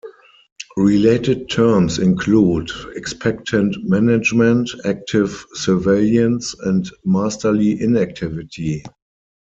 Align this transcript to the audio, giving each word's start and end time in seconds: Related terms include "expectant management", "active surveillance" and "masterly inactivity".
Related 0.77 1.47
terms 1.47 1.99
include 1.99 2.71
"expectant 2.95 3.75
management", 3.83 4.67
"active 4.83 5.45
surveillance" 5.53 6.55
and 6.61 6.89
"masterly 7.05 7.79
inactivity". 7.79 8.83